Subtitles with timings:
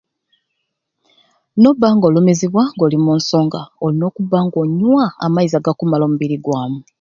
[1.61, 6.79] Noba nga olumizibwa nga oli munsonga olina okuba onywa amaizi agakumala omu mubiri gwamu